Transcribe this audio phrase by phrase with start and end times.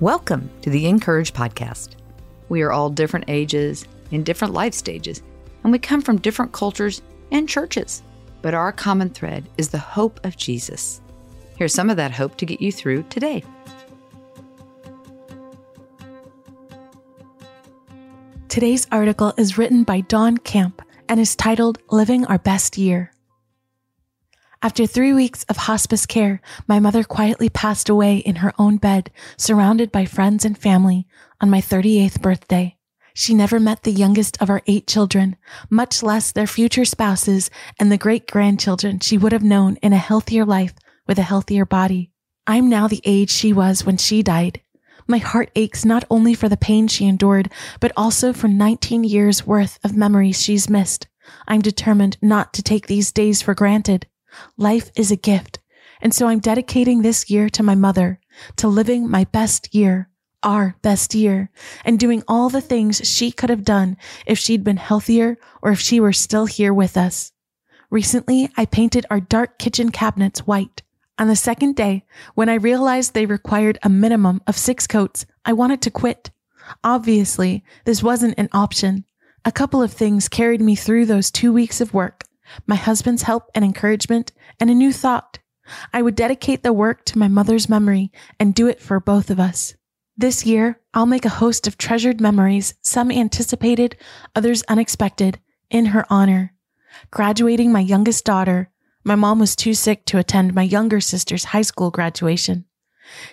[0.00, 1.90] Welcome to the (in)courage Podcast.
[2.48, 5.22] We are all different ages, in different life stages,
[5.62, 8.02] and we come from different cultures and churches.
[8.40, 11.02] But our common thread is the hope of Jesus.
[11.58, 13.44] Here's some of that hope to get you through today.
[18.48, 20.80] Today's article is written by Dawn Camp
[21.10, 23.12] and is titled Living Our Best Year.
[24.62, 29.10] After three weeks of hospice care, my mother quietly passed away in her own bed,
[29.38, 31.06] surrounded by friends and family
[31.40, 32.76] on my 38th birthday.
[33.14, 35.36] She never met the youngest of our eight children,
[35.70, 39.96] much less their future spouses and the great grandchildren she would have known in a
[39.96, 40.74] healthier life
[41.06, 42.12] with a healthier body.
[42.46, 44.60] I'm now the age she was when she died.
[45.06, 47.50] My heart aches not only for the pain she endured,
[47.80, 51.08] but also for 19 years worth of memories she's missed.
[51.48, 54.06] I'm determined not to take these days for granted.
[54.56, 55.58] Life is a gift.
[56.00, 58.20] And so I'm dedicating this year to my mother,
[58.56, 60.08] to living my best year,
[60.42, 61.50] our best year,
[61.84, 65.80] and doing all the things she could have done if she'd been healthier or if
[65.80, 67.32] she were still here with us.
[67.90, 70.82] Recently, I painted our dark kitchen cabinets white.
[71.18, 75.52] On the second day, when I realized they required a minimum of six coats, I
[75.52, 76.30] wanted to quit.
[76.82, 79.04] Obviously, this wasn't an option.
[79.44, 82.24] A couple of things carried me through those two weeks of work
[82.66, 85.38] my husband's help and encouragement, and a new thought.
[85.92, 89.38] I would dedicate the work to my mother's memory and do it for both of
[89.38, 89.74] us.
[90.16, 93.96] This year, I'll make a host of treasured memories, some anticipated,
[94.34, 95.38] others unexpected,
[95.70, 96.52] in her honor.
[97.10, 98.70] Graduating my youngest daughter,
[99.04, 102.66] my mom was too sick to attend my younger sister's high school graduation.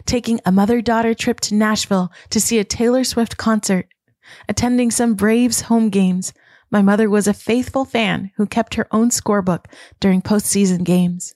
[0.06, 3.88] Taking a mother daughter trip to Nashville to see a Taylor Swift concert.
[4.48, 6.34] Attending some Braves home games,
[6.70, 9.66] my mother was a faithful fan who kept her own scorebook
[10.00, 11.34] during postseason games,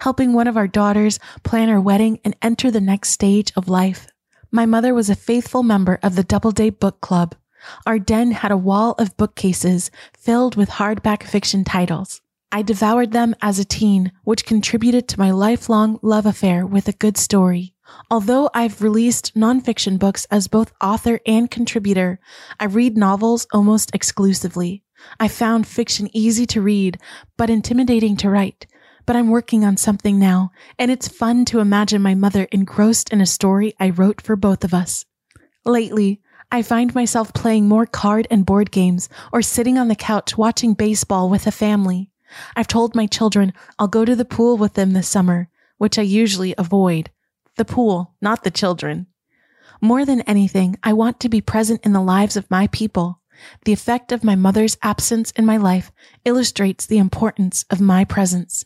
[0.00, 4.06] helping one of our daughters plan her wedding and enter the next stage of life.
[4.50, 7.34] My mother was a faithful member of the Doubleday Book Club.
[7.86, 12.20] Our den had a wall of bookcases filled with hardback fiction titles.
[12.56, 16.92] I devoured them as a teen, which contributed to my lifelong love affair with a
[16.94, 17.74] good story.
[18.10, 22.18] Although I've released nonfiction books as both author and contributor,
[22.58, 24.82] I read novels almost exclusively.
[25.20, 26.98] I found fiction easy to read,
[27.36, 28.66] but intimidating to write.
[29.04, 33.20] But I'm working on something now, and it's fun to imagine my mother engrossed in
[33.20, 35.04] a story I wrote for both of us.
[35.66, 40.38] Lately, I find myself playing more card and board games or sitting on the couch
[40.38, 42.10] watching baseball with a family.
[42.54, 45.48] I've told my children I'll go to the pool with them this summer,
[45.78, 47.10] which I usually avoid.
[47.56, 49.06] The pool, not the children.
[49.80, 53.20] More than anything, I want to be present in the lives of my people.
[53.64, 55.92] The effect of my mother's absence in my life
[56.24, 58.64] illustrates the importance of my presence.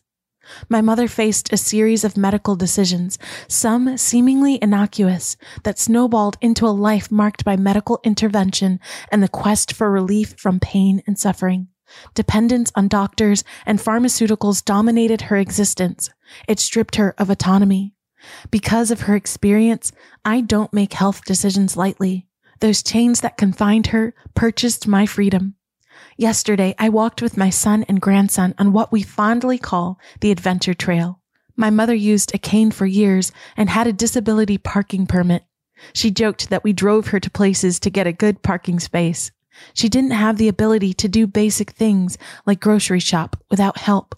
[0.69, 6.71] My mother faced a series of medical decisions, some seemingly innocuous, that snowballed into a
[6.71, 8.81] life marked by medical intervention
[9.13, 11.69] and the quest for relief from pain and suffering.
[12.15, 16.11] Dependence on doctors and pharmaceuticals dominated her existence.
[16.49, 17.95] It stripped her of autonomy.
[18.51, 19.93] Because of her experience,
[20.25, 22.27] I don't make health decisions lightly.
[22.61, 25.55] Those chains that confined her purchased my freedom.
[26.17, 30.75] Yesterday, I walked with my son and grandson on what we fondly call the adventure
[30.75, 31.21] trail.
[31.57, 35.45] My mother used a cane for years and had a disability parking permit.
[35.95, 39.31] She joked that we drove her to places to get a good parking space.
[39.75, 44.15] She didn't have the ability to do basic things like grocery shop without help.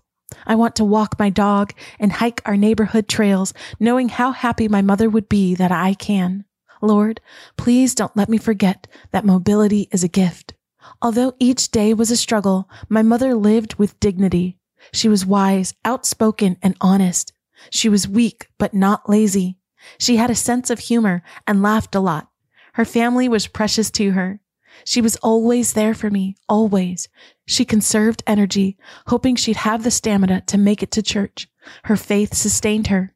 [0.47, 4.83] I want to walk my dog and hike our neighborhood trails, knowing how happy my
[4.83, 6.45] mother would be that I can.
[6.81, 7.21] Lord,
[7.57, 10.55] please don't let me forget that mobility is a gift.
[11.01, 14.59] Although each day was a struggle, my mother lived with dignity.
[14.93, 17.33] She was wise, outspoken, and honest.
[17.71, 19.59] She was weak, but not lazy.
[19.99, 22.29] She had a sense of humor and laughed a lot.
[22.75, 24.41] Her family was precious to her.
[24.85, 27.09] She was always there for me, always.
[27.47, 31.49] She conserved energy, hoping she'd have the stamina to make it to church.
[31.85, 33.15] Her faith sustained her.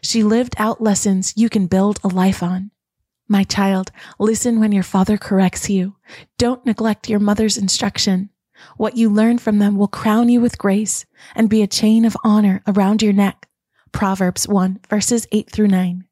[0.00, 2.70] She lived out lessons you can build a life on.
[3.28, 5.96] My child, listen when your father corrects you.
[6.36, 8.30] Don't neglect your mother's instruction.
[8.76, 12.16] What you learn from them will crown you with grace and be a chain of
[12.22, 13.48] honor around your neck.
[13.92, 16.04] Proverbs 1 verses 8 through 9.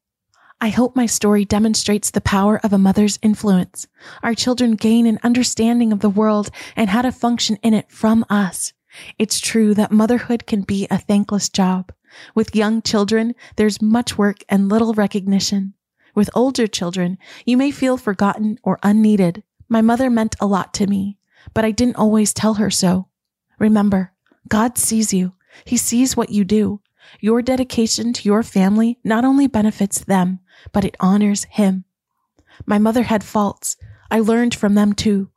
[0.63, 3.85] I hope my story demonstrates the power of a mother's influence.
[4.23, 8.23] Our children gain an understanding of the world and how to function in it from
[8.29, 8.71] us.
[9.19, 11.91] It's true that motherhood can be a thankless job.
[12.33, 15.73] With young children, there's much work and little recognition.
[16.15, 19.43] With older children, you may feel forgotten or unneeded.
[19.67, 21.17] My mother meant a lot to me,
[21.53, 23.09] but I didn't always tell her so.
[23.59, 24.13] Remember,
[24.47, 25.33] God sees you.
[25.65, 26.79] He sees what you do.
[27.19, 30.39] Your dedication to your family not only benefits them,
[30.71, 31.85] but it honors him.
[32.65, 33.77] My mother had faults.
[34.11, 35.29] I learned from them too.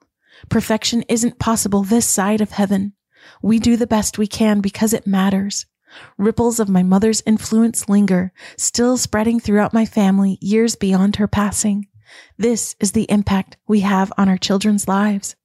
[0.49, 2.93] Perfection isn't possible this side of heaven.
[3.43, 5.67] We do the best we can because it matters.
[6.19, 11.87] Ripples of my mother's influence linger, still spreading throughout my family years beyond her passing.
[12.37, 15.37] This is the impact we have on our children's lives.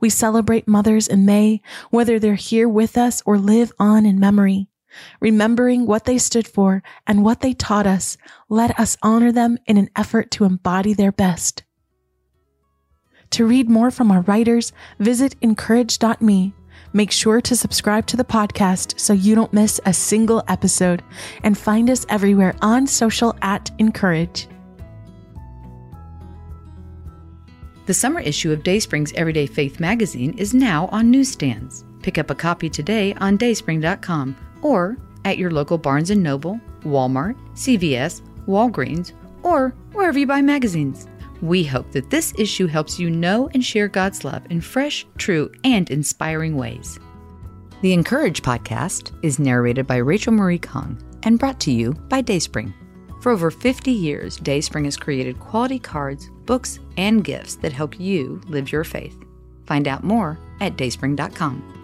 [0.00, 4.68] We celebrate mothers in May, whether they're here with us or live on in memory.
[5.20, 8.16] Remembering what they stood for and what they taught us,
[8.48, 11.62] let us honor them in an effort to embody their best.
[13.30, 16.54] To read more from our writers, visit incourage.me.
[16.92, 21.02] Make sure to subscribe to the podcast so you don't miss a single episode
[21.42, 24.48] and find us everywhere on social at (in)courage.
[27.86, 31.84] The summer issue of Dayspring's Everyday Faith magazine is now on newsstands.
[32.02, 37.36] Pick up a copy today on dayspring.com or at your local Barnes & Noble, Walmart,
[37.54, 39.12] CVS, Walgreens,
[39.42, 41.06] or wherever you buy magazines.
[41.40, 45.50] We hope that this issue helps you know and share God's love in fresh, true,
[45.64, 46.98] and inspiring ways.
[47.82, 52.72] The (in)courage podcast is narrated by Rachel Marie Kang and brought to you by Dayspring.
[53.20, 58.40] For over 50 years, Dayspring has created quality cards, books, and gifts that help you
[58.46, 59.16] live your faith.
[59.66, 61.81] Find out more at dayspring.com.